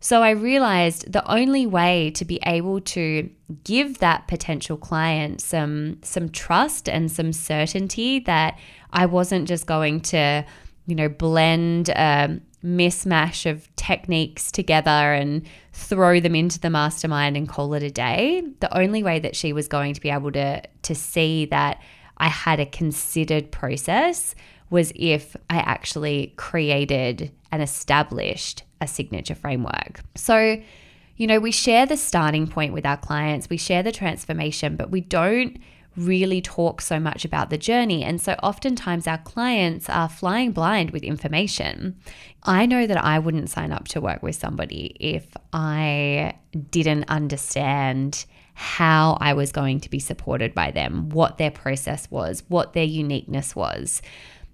So 0.00 0.22
I 0.22 0.30
realized 0.30 1.12
the 1.12 1.28
only 1.28 1.66
way 1.66 2.10
to 2.12 2.24
be 2.24 2.38
able 2.46 2.80
to 2.80 3.28
give 3.64 3.98
that 3.98 4.28
potential 4.28 4.76
client 4.76 5.40
some 5.40 5.98
some 6.02 6.28
trust 6.28 6.88
and 6.88 7.10
some 7.10 7.32
certainty 7.32 8.20
that 8.20 8.58
I 8.92 9.06
wasn't 9.06 9.48
just 9.48 9.66
going 9.66 10.00
to, 10.02 10.44
you 10.86 10.94
know, 10.94 11.08
blend 11.08 11.88
a 11.88 12.40
mismatch 12.64 13.48
of 13.48 13.74
techniques 13.76 14.50
together 14.50 14.90
and 14.90 15.46
throw 15.72 16.20
them 16.20 16.34
into 16.34 16.60
the 16.60 16.70
mastermind 16.70 17.36
and 17.36 17.48
call 17.48 17.74
it 17.74 17.82
a 17.82 17.90
day. 17.90 18.42
The 18.60 18.76
only 18.76 19.02
way 19.02 19.18
that 19.20 19.36
she 19.36 19.52
was 19.52 19.68
going 19.68 19.94
to 19.94 20.00
be 20.00 20.10
able 20.10 20.32
to 20.32 20.62
to 20.82 20.94
see 20.94 21.46
that 21.46 21.82
I 22.18 22.28
had 22.28 22.60
a 22.60 22.66
considered 22.66 23.50
process 23.50 24.36
was 24.70 24.92
if 24.94 25.34
I 25.50 25.58
actually 25.58 26.34
created 26.36 27.32
and 27.50 27.62
established 27.62 28.62
a 28.80 28.86
signature 28.86 29.34
framework. 29.34 30.00
So, 30.14 30.60
you 31.16 31.26
know, 31.26 31.40
we 31.40 31.50
share 31.50 31.86
the 31.86 31.96
starting 31.96 32.46
point 32.46 32.72
with 32.72 32.86
our 32.86 32.96
clients, 32.96 33.50
we 33.50 33.56
share 33.56 33.82
the 33.82 33.92
transformation, 33.92 34.76
but 34.76 34.90
we 34.90 35.00
don't 35.00 35.58
really 35.96 36.40
talk 36.40 36.80
so 36.80 37.00
much 37.00 37.24
about 37.24 37.50
the 37.50 37.58
journey. 37.58 38.04
And 38.04 38.20
so 38.20 38.34
oftentimes 38.34 39.06
our 39.06 39.18
clients 39.18 39.88
are 39.90 40.08
flying 40.08 40.52
blind 40.52 40.92
with 40.92 41.02
information. 41.02 41.96
I 42.44 42.66
know 42.66 42.86
that 42.86 43.02
I 43.02 43.18
wouldn't 43.18 43.50
sign 43.50 43.72
up 43.72 43.88
to 43.88 44.00
work 44.00 44.22
with 44.22 44.36
somebody 44.36 44.96
if 45.00 45.26
I 45.52 46.34
didn't 46.70 47.04
understand 47.08 48.24
how 48.54 49.18
I 49.20 49.34
was 49.34 49.52
going 49.52 49.80
to 49.80 49.90
be 49.90 50.00
supported 50.00 50.54
by 50.54 50.70
them, 50.70 51.10
what 51.10 51.38
their 51.38 51.50
process 51.50 52.10
was, 52.10 52.42
what 52.48 52.72
their 52.72 52.84
uniqueness 52.84 53.54
was. 53.54 54.02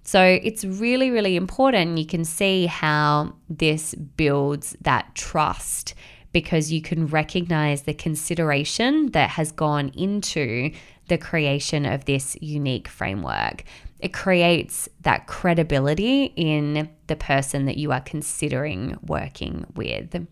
So 0.05 0.23
it's 0.23 0.63
really, 0.63 1.09
really 1.09 1.35
important. 1.35 1.97
You 1.97 2.05
can 2.05 2.25
see 2.25 2.67
how 2.67 3.33
this 3.49 3.95
builds 3.95 4.77
that 4.81 5.13
trust 5.15 5.95
because 6.31 6.71
you 6.71 6.81
can 6.81 7.07
recognize 7.07 7.83
the 7.83 7.93
consideration 7.93 9.11
that 9.11 9.31
has 9.31 9.51
gone 9.51 9.89
into 9.89 10.71
the 11.07 11.17
creation 11.17 11.85
of 11.85 12.05
this 12.05 12.37
unique 12.39 12.87
framework. 12.87 13.63
It 13.99 14.13
creates 14.13 14.87
that 15.01 15.25
credibility 15.25 16.25
in 16.35 16.89
the 17.07 17.15
person 17.15 17.65
that 17.65 17.77
you 17.77 17.91
are 17.91 18.01
considering 18.01 18.97
working 19.07 19.65
with. 19.75 20.27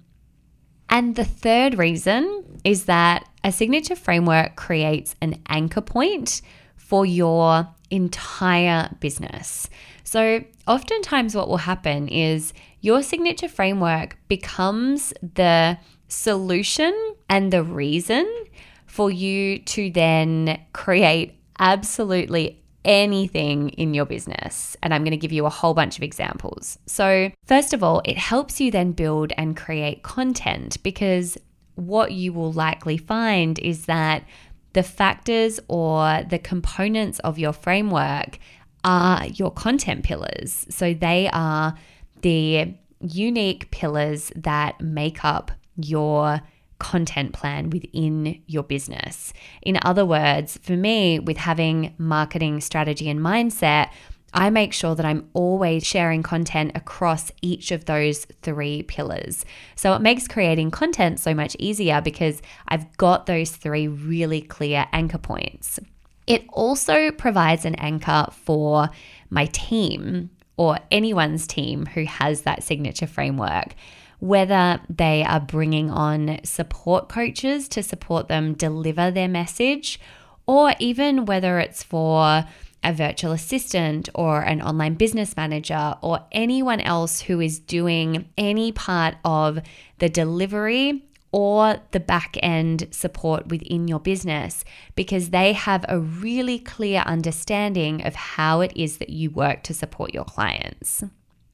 And 0.89 1.15
the 1.15 1.25
third 1.25 1.79
reason 1.79 2.59
is 2.63 2.85
that 2.85 3.27
a 3.43 3.51
signature 3.51 3.95
framework 3.95 4.55
creates 4.55 5.15
an 5.21 5.41
anchor 5.47 5.81
point 5.81 6.43
for 6.75 7.05
your 7.05 7.67
entire 7.93 8.89
business. 8.99 9.69
So, 10.03 10.43
oftentimes, 10.67 11.35
what 11.35 11.47
will 11.47 11.57
happen 11.57 12.07
is 12.07 12.53
your 12.81 13.03
signature 13.03 13.47
framework 13.47 14.17
becomes 14.27 15.13
the 15.21 15.77
solution 16.07 16.93
and 17.29 17.53
the 17.53 17.63
reason 17.63 18.27
for 18.85 19.09
you 19.09 19.59
to 19.59 19.89
then 19.91 20.59
create 20.73 21.39
absolutely 21.59 22.59
anything 22.83 23.69
in 23.69 23.93
your 23.93 24.05
business. 24.05 24.75
And 24.83 24.93
I'm 24.93 25.03
going 25.03 25.11
to 25.11 25.17
give 25.17 25.31
you 25.31 25.45
a 25.45 25.49
whole 25.49 25.73
bunch 25.73 25.97
of 25.97 26.03
examples. 26.03 26.77
So, 26.87 27.31
first 27.45 27.73
of 27.73 27.83
all, 27.83 28.01
it 28.05 28.17
helps 28.17 28.59
you 28.59 28.71
then 28.71 28.91
build 28.91 29.31
and 29.37 29.55
create 29.55 30.03
content 30.03 30.81
because 30.83 31.37
what 31.75 32.11
you 32.11 32.33
will 32.33 32.51
likely 32.51 32.97
find 32.97 33.57
is 33.59 33.85
that 33.85 34.23
the 34.73 34.83
factors 34.83 35.59
or 35.67 36.23
the 36.29 36.39
components 36.39 37.19
of 37.19 37.39
your 37.39 37.53
framework 37.53 38.39
are 38.83 39.25
your 39.27 39.51
content 39.51 40.03
pillars. 40.03 40.65
So 40.69 40.93
they 40.93 41.29
are 41.31 41.75
the 42.21 42.73
unique 42.99 43.71
pillars 43.71 44.31
that 44.35 44.79
make 44.81 45.23
up 45.23 45.51
your 45.75 46.41
content 46.79 47.33
plan 47.33 47.69
within 47.69 48.41
your 48.45 48.63
business. 48.63 49.33
In 49.61 49.79
other 49.83 50.05
words, 50.05 50.59
for 50.61 50.73
me, 50.73 51.19
with 51.19 51.37
having 51.37 51.93
marketing 51.97 52.59
strategy 52.59 53.09
and 53.09 53.19
mindset, 53.19 53.89
I 54.33 54.49
make 54.49 54.73
sure 54.73 54.95
that 54.95 55.05
I'm 55.05 55.29
always 55.33 55.85
sharing 55.85 56.23
content 56.23 56.71
across 56.75 57.31
each 57.41 57.71
of 57.71 57.85
those 57.85 58.25
three 58.41 58.83
pillars. 58.83 59.45
So 59.75 59.93
it 59.93 60.01
makes 60.01 60.27
creating 60.27 60.71
content 60.71 61.19
so 61.19 61.33
much 61.33 61.55
easier 61.59 62.01
because 62.01 62.41
I've 62.67 62.97
got 62.97 63.25
those 63.25 63.51
three 63.51 63.87
really 63.87 64.41
clear 64.41 64.87
anchor 64.91 65.19
points. 65.19 65.79
It 66.25 66.45
also 66.49 67.11
provides 67.11 67.65
an 67.65 67.75
anchor 67.75 68.27
for 68.31 68.89
my 69.29 69.45
team 69.47 70.29
or 70.57 70.79
anyone's 70.89 71.45
team 71.47 71.85
who 71.87 72.05
has 72.05 72.41
that 72.41 72.63
signature 72.63 73.07
framework 73.07 73.75
whether 74.23 74.79
they 74.89 75.21
are 75.21 75.41
bringing 75.41 75.91
on 75.91 76.39
support 76.45 77.09
coaches 77.09 77.67
to 77.67 77.83
support 77.83 78.29
them 78.29 78.53
deliver 78.53 79.11
their 79.11 79.27
message, 79.27 79.99
or 80.47 80.73
even 80.79 81.25
whether 81.25 81.59
it's 81.59 81.83
for 81.83 82.45
a 82.83 82.93
virtual 82.93 83.31
assistant 83.31 84.09
or 84.13 84.41
an 84.41 84.61
online 84.61 84.95
business 84.95 85.35
manager 85.35 85.95
or 86.01 86.19
anyone 86.31 86.79
else 86.81 87.21
who 87.21 87.39
is 87.39 87.59
doing 87.59 88.29
any 88.37 88.71
part 88.71 89.15
of 89.23 89.59
the 89.99 90.09
delivery 90.09 91.03
or 91.31 91.77
the 91.91 91.99
back 91.99 92.37
end 92.43 92.87
support 92.91 93.47
within 93.47 93.87
your 93.87 93.99
business 93.99 94.63
because 94.95 95.31
they 95.31 95.51
have 95.51 95.83
a 95.89 95.99
really 95.99 96.59
clear 96.59 97.01
understanding 97.01 98.05
of 98.05 98.13
how 98.15 98.61
it 98.61 98.71
is 98.75 98.99
that 98.99 99.09
you 99.09 99.29
work 99.31 99.63
to 99.63 99.73
support 99.73 100.13
your 100.13 100.25
clients. 100.25 101.03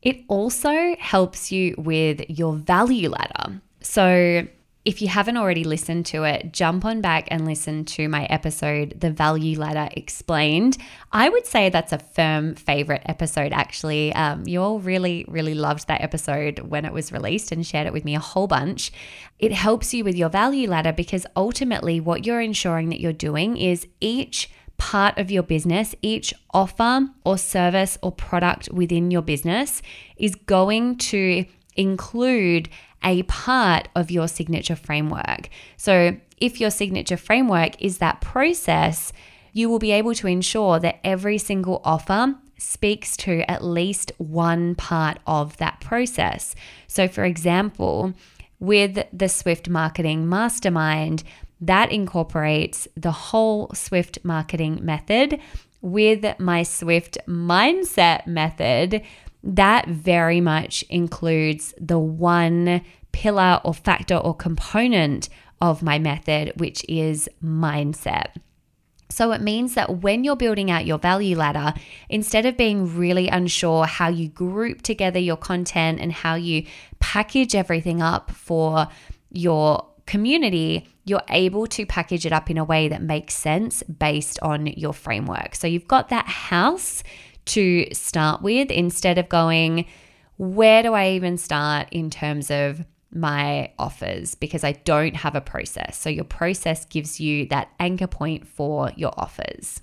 It 0.01 0.23
also 0.27 0.95
helps 0.99 1.51
you 1.51 1.75
with 1.77 2.21
your 2.29 2.55
value 2.55 3.09
ladder. 3.09 3.61
So, 3.81 4.47
if 4.85 5.01
you 5.01 5.09
haven't 5.09 5.35
already 5.35 5.65
listened 5.65 6.05
to 6.07 6.23
it, 6.23 6.53
jump 6.53 6.85
on 6.85 7.01
back 7.01 7.27
and 7.29 7.45
listen 7.45 7.83
to 7.83 8.07
my 8.07 8.23
episode, 8.25 8.95
The 8.99 9.11
Value 9.11 9.59
Ladder 9.59 9.89
Explained. 9.91 10.77
I 11.11 11.27
would 11.27 11.45
say 11.45 11.69
that's 11.69 11.91
a 11.91 11.99
firm 11.99 12.55
favorite 12.55 13.01
episode, 13.05 13.51
actually. 13.51 14.13
Um, 14.13 14.47
you 14.47 14.61
all 14.61 14.79
really, 14.79 15.25
really 15.27 15.53
loved 15.53 15.87
that 15.89 16.01
episode 16.01 16.59
when 16.59 16.85
it 16.85 16.93
was 16.93 17.11
released 17.11 17.51
and 17.51 17.67
shared 17.67 17.87
it 17.87 17.93
with 17.93 18.05
me 18.05 18.15
a 18.15 18.19
whole 18.19 18.47
bunch. 18.47 18.91
It 19.37 19.51
helps 19.51 19.93
you 19.93 20.05
with 20.05 20.15
your 20.15 20.29
value 20.29 20.69
ladder 20.69 20.93
because 20.93 21.25
ultimately, 21.35 21.99
what 21.99 22.25
you're 22.25 22.41
ensuring 22.41 22.87
that 22.89 23.01
you're 23.01 23.11
doing 23.11 23.57
is 23.57 23.85
each 23.99 24.49
part 24.77 25.17
of 25.17 25.29
your 25.29 25.43
business, 25.43 25.93
each 26.01 26.33
offer 26.53 27.05
or 27.25 27.37
service 27.37 27.97
or 28.01 28.13
product 28.13 28.69
within 28.71 29.11
your 29.11 29.21
business 29.21 29.81
is 30.17 30.35
going 30.35 30.97
to 30.97 31.45
include 31.75 32.69
a 33.03 33.23
part 33.23 33.87
of 33.95 34.11
your 34.11 34.27
signature 34.27 34.75
framework. 34.75 35.49
So, 35.77 36.17
if 36.37 36.59
your 36.59 36.71
signature 36.71 37.17
framework 37.17 37.81
is 37.81 37.97
that 37.97 38.21
process, 38.21 39.11
you 39.51 39.69
will 39.69 39.79
be 39.79 39.91
able 39.91 40.13
to 40.15 40.27
ensure 40.27 40.79
that 40.79 40.99
every 41.03 41.37
single 41.37 41.81
offer 41.83 42.35
speaks 42.57 43.17
to 43.17 43.49
at 43.49 43.63
least 43.63 44.11
one 44.17 44.75
part 44.75 45.19
of 45.25 45.57
that 45.57 45.79
process. 45.81 46.55
So, 46.87 47.07
for 47.07 47.23
example, 47.23 48.13
with 48.59 48.99
the 49.13 49.29
Swift 49.29 49.69
Marketing 49.69 50.27
Mastermind, 50.27 51.23
that 51.61 51.91
incorporates 51.91 52.87
the 52.95 53.11
whole 53.11 53.69
Swift 53.73 54.19
marketing 54.23 54.79
method 54.81 55.39
with 55.81 56.25
my 56.39 56.63
Swift 56.63 57.17
mindset 57.27 58.27
method. 58.27 59.01
That 59.43 59.87
very 59.87 60.41
much 60.41 60.83
includes 60.89 61.73
the 61.79 61.99
one 61.99 62.81
pillar 63.11 63.61
or 63.63 63.73
factor 63.73 64.15
or 64.15 64.35
component 64.35 65.29
of 65.61 65.81
my 65.81 65.99
method, 65.99 66.53
which 66.57 66.85
is 66.87 67.29
mindset. 67.43 68.31
So 69.11 69.31
it 69.31 69.41
means 69.41 69.73
that 69.73 70.01
when 70.01 70.23
you're 70.23 70.35
building 70.35 70.69
out 70.69 70.85
your 70.85 70.99
value 70.99 71.35
ladder, 71.35 71.73
instead 72.09 72.45
of 72.45 72.57
being 72.57 72.95
really 72.95 73.27
unsure 73.27 73.85
how 73.85 74.07
you 74.07 74.29
group 74.29 74.83
together 74.83 75.19
your 75.19 75.35
content 75.35 75.99
and 75.99 76.13
how 76.13 76.35
you 76.35 76.65
package 76.99 77.55
everything 77.55 78.01
up 78.01 78.29
for 78.29 78.87
your 79.31 79.87
community, 80.05 80.87
you're 81.05 81.23
able 81.29 81.65
to 81.67 81.85
package 81.85 82.25
it 82.25 82.31
up 82.31 82.49
in 82.51 82.57
a 82.57 82.63
way 82.63 82.87
that 82.87 83.01
makes 83.01 83.33
sense 83.33 83.81
based 83.83 84.39
on 84.41 84.67
your 84.67 84.93
framework. 84.93 85.55
So 85.55 85.65
you've 85.65 85.87
got 85.87 86.09
that 86.09 86.27
house 86.27 87.03
to 87.49 87.87
start 87.93 88.41
with 88.41 88.71
instead 88.71 89.17
of 89.17 89.29
going, 89.29 89.85
where 90.37 90.83
do 90.83 90.93
I 90.93 91.11
even 91.11 91.37
start 91.37 91.87
in 91.91 92.09
terms 92.09 92.49
of 92.49 92.83
my 93.11 93.71
offers 93.79 94.35
because 94.35 94.63
I 94.63 94.73
don't 94.73 95.15
have 95.15 95.35
a 95.35 95.41
process. 95.41 95.97
So, 95.97 96.09
your 96.09 96.25
process 96.25 96.85
gives 96.85 97.19
you 97.19 97.45
that 97.47 97.69
anchor 97.79 98.07
point 98.07 98.47
for 98.47 98.91
your 98.95 99.13
offers. 99.17 99.81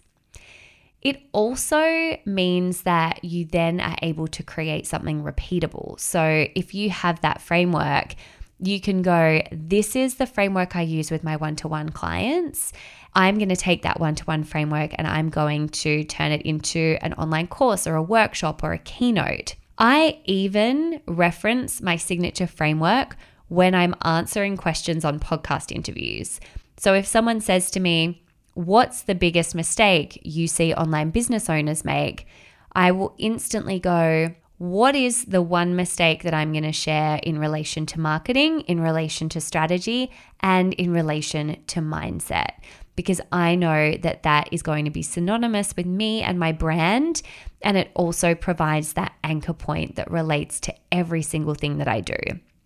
It 1.02 1.22
also 1.32 2.16
means 2.24 2.82
that 2.82 3.24
you 3.24 3.44
then 3.44 3.80
are 3.80 3.96
able 4.02 4.26
to 4.28 4.42
create 4.42 4.86
something 4.86 5.22
repeatable. 5.22 5.98
So, 6.00 6.46
if 6.54 6.74
you 6.74 6.90
have 6.90 7.20
that 7.20 7.40
framework, 7.40 8.14
you 8.58 8.80
can 8.80 9.02
go, 9.02 9.42
This 9.52 9.96
is 9.96 10.16
the 10.16 10.26
framework 10.26 10.76
I 10.76 10.82
use 10.82 11.10
with 11.10 11.24
my 11.24 11.36
one 11.36 11.56
to 11.56 11.68
one 11.68 11.90
clients. 11.90 12.72
I'm 13.16 13.38
going 13.38 13.48
to 13.48 13.56
take 13.56 13.82
that 13.82 13.98
one 13.98 14.14
to 14.14 14.24
one 14.24 14.44
framework 14.44 14.92
and 14.94 15.08
I'm 15.08 15.30
going 15.30 15.70
to 15.70 16.04
turn 16.04 16.30
it 16.30 16.42
into 16.42 16.98
an 17.00 17.14
online 17.14 17.48
course 17.48 17.86
or 17.86 17.96
a 17.96 18.02
workshop 18.02 18.62
or 18.62 18.72
a 18.72 18.78
keynote. 18.78 19.56
I 19.78 20.20
even 20.26 21.00
reference 21.06 21.82
my 21.82 21.96
signature 21.96 22.46
framework 22.46 23.16
when 23.48 23.74
I'm 23.74 23.96
answering 24.02 24.56
questions 24.56 25.04
on 25.04 25.18
podcast 25.18 25.74
interviews. 25.74 26.40
So 26.76 26.94
if 26.94 27.06
someone 27.06 27.40
says 27.40 27.70
to 27.72 27.80
me, 27.80 28.22
What's 28.56 29.02
the 29.02 29.14
biggest 29.14 29.54
mistake 29.54 30.18
you 30.22 30.48
see 30.48 30.72
online 30.72 31.10
business 31.10 31.50
owners 31.50 31.84
make? 31.84 32.26
I 32.72 32.90
will 32.90 33.14
instantly 33.18 33.78
go, 33.78 34.34
what 34.56 34.96
is 34.96 35.26
the 35.26 35.42
one 35.42 35.76
mistake 35.76 36.22
that 36.22 36.32
I'm 36.32 36.52
going 36.52 36.64
to 36.64 36.72
share 36.72 37.20
in 37.22 37.38
relation 37.38 37.84
to 37.84 38.00
marketing, 38.00 38.62
in 38.62 38.80
relation 38.80 39.28
to 39.28 39.42
strategy, 39.42 40.10
and 40.40 40.72
in 40.72 40.90
relation 40.90 41.58
to 41.66 41.80
mindset? 41.80 42.52
Because 42.96 43.20
I 43.30 43.54
know 43.54 43.92
that 43.98 44.22
that 44.24 44.48
is 44.52 44.62
going 44.62 44.86
to 44.86 44.90
be 44.90 45.02
synonymous 45.02 45.76
with 45.76 45.86
me 45.86 46.22
and 46.22 46.38
my 46.38 46.52
brand. 46.52 47.22
And 47.62 47.76
it 47.76 47.90
also 47.94 48.34
provides 48.34 48.94
that 48.94 49.12
anchor 49.22 49.52
point 49.52 49.96
that 49.96 50.10
relates 50.10 50.58
to 50.60 50.74
every 50.90 51.22
single 51.22 51.54
thing 51.54 51.78
that 51.78 51.88
I 51.88 52.00
do. 52.00 52.16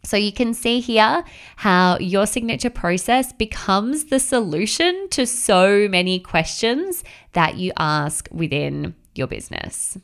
So 0.03 0.17
you 0.17 0.33
can 0.33 0.55
see 0.55 0.81
here 0.81 1.25
how 1.57 1.99
your 1.99 2.27
signature 2.27 2.71
process 2.71 3.33
becomes 3.33 4.05
the 4.07 4.19
solution 4.19 5.09
to 5.11 5.27
so 5.27 5.89
many 5.89 6.19
questions 6.21 7.05
that 7.33 7.57
you 7.57 7.73
ask 7.77 8.29
within 8.33 8.95
your 9.15 9.27
business. 9.27 9.99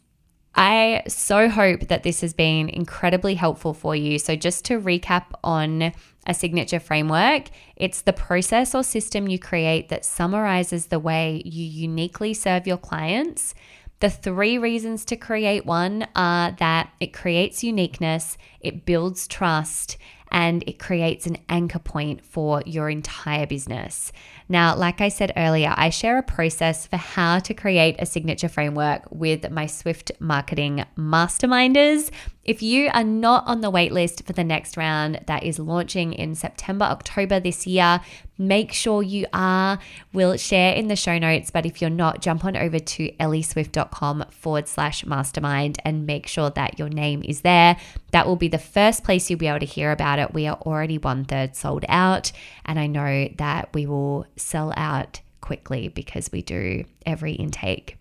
I 0.56 1.02
so 1.06 1.50
hope 1.50 1.88
that 1.88 2.02
this 2.02 2.22
has 2.22 2.32
been 2.32 2.70
incredibly 2.70 3.34
helpful 3.34 3.74
for 3.74 3.94
you. 3.94 4.18
So, 4.18 4.36
just 4.36 4.64
to 4.66 4.80
recap 4.80 5.26
on 5.44 5.92
a 6.26 6.34
signature 6.34 6.80
framework, 6.80 7.50
it's 7.76 8.00
the 8.00 8.14
process 8.14 8.74
or 8.74 8.82
system 8.82 9.28
you 9.28 9.38
create 9.38 9.90
that 9.90 10.04
summarizes 10.04 10.86
the 10.86 10.98
way 10.98 11.42
you 11.44 11.64
uniquely 11.64 12.32
serve 12.32 12.66
your 12.66 12.78
clients. 12.78 13.54
The 14.00 14.10
three 14.10 14.58
reasons 14.58 15.04
to 15.06 15.16
create 15.16 15.64
one 15.66 16.06
are 16.16 16.52
that 16.52 16.90
it 17.00 17.12
creates 17.12 17.62
uniqueness, 17.62 18.36
it 18.60 18.84
builds 18.84 19.26
trust, 19.28 19.98
and 20.30 20.62
it 20.66 20.78
creates 20.78 21.26
an 21.26 21.38
anchor 21.48 21.78
point 21.78 22.24
for 22.24 22.62
your 22.66 22.90
entire 22.90 23.46
business. 23.46 24.12
Now, 24.48 24.76
like 24.76 25.00
I 25.00 25.08
said 25.08 25.32
earlier, 25.36 25.74
I 25.76 25.90
share 25.90 26.18
a 26.18 26.22
process 26.22 26.86
for 26.86 26.96
how 26.96 27.40
to 27.40 27.54
create 27.54 27.96
a 27.98 28.06
signature 28.06 28.48
framework 28.48 29.02
with 29.10 29.50
my 29.50 29.66
Swift 29.66 30.12
Marketing 30.20 30.84
Masterminders. 30.96 32.10
If 32.44 32.62
you 32.62 32.88
are 32.94 33.02
not 33.02 33.44
on 33.48 33.60
the 33.60 33.72
waitlist 33.72 34.24
for 34.24 34.32
the 34.32 34.44
next 34.44 34.76
round 34.76 35.20
that 35.26 35.42
is 35.42 35.58
launching 35.58 36.12
in 36.12 36.36
September, 36.36 36.84
October 36.84 37.40
this 37.40 37.66
year, 37.66 38.00
make 38.38 38.72
sure 38.72 39.02
you 39.02 39.26
are. 39.32 39.80
We'll 40.12 40.36
share 40.36 40.74
in 40.74 40.86
the 40.86 40.94
show 40.94 41.18
notes, 41.18 41.50
but 41.50 41.66
if 41.66 41.80
you're 41.80 41.90
not, 41.90 42.20
jump 42.20 42.44
on 42.44 42.56
over 42.56 42.78
to 42.78 43.10
ellieswift.com 43.18 44.26
forward 44.30 44.68
slash 44.68 45.04
mastermind 45.04 45.78
and 45.84 46.06
make 46.06 46.28
sure 46.28 46.50
that 46.50 46.78
your 46.78 46.88
name 46.88 47.24
is 47.24 47.40
there. 47.40 47.78
That 48.16 48.26
will 48.26 48.36
be 48.36 48.48
the 48.48 48.56
first 48.56 49.04
place 49.04 49.28
you'll 49.28 49.38
be 49.38 49.46
able 49.46 49.60
to 49.60 49.66
hear 49.66 49.92
about 49.92 50.18
it. 50.18 50.32
We 50.32 50.46
are 50.46 50.56
already 50.62 50.96
one 50.96 51.26
third 51.26 51.54
sold 51.54 51.84
out, 51.86 52.32
and 52.64 52.78
I 52.78 52.86
know 52.86 53.28
that 53.36 53.68
we 53.74 53.84
will 53.84 54.24
sell 54.36 54.72
out 54.74 55.20
quickly 55.42 55.88
because 55.88 56.32
we 56.32 56.40
do 56.40 56.86
every 57.04 57.34
intake. 57.34 57.98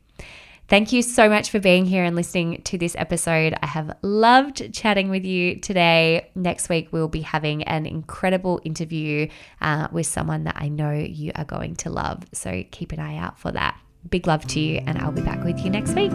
Thank 0.69 0.93
you 0.93 1.01
so 1.01 1.27
much 1.27 1.49
for 1.49 1.59
being 1.59 1.83
here 1.83 2.05
and 2.05 2.15
listening 2.15 2.61
to 2.61 2.77
this 2.77 2.95
episode. 2.97 3.55
I 3.61 3.65
have 3.65 3.97
loved 4.03 4.73
chatting 4.73 5.09
with 5.09 5.25
you 5.25 5.59
today. 5.59 6.29
Next 6.33 6.69
week, 6.69 6.93
we'll 6.93 7.09
be 7.09 7.19
having 7.19 7.63
an 7.63 7.85
incredible 7.85 8.61
interview 8.63 9.27
uh, 9.59 9.89
with 9.91 10.07
someone 10.07 10.45
that 10.45 10.55
I 10.55 10.69
know 10.69 10.93
you 10.93 11.33
are 11.35 11.43
going 11.43 11.75
to 11.75 11.89
love. 11.89 12.23
So 12.31 12.63
keep 12.71 12.93
an 12.93 13.01
eye 13.01 13.17
out 13.17 13.37
for 13.37 13.51
that. 13.51 13.77
Big 14.09 14.27
love 14.27 14.47
to 14.47 14.61
you, 14.61 14.81
and 14.87 14.97
I'll 14.97 15.11
be 15.11 15.19
back 15.23 15.43
with 15.43 15.59
you 15.59 15.69
next 15.69 15.93
week. 15.93 16.13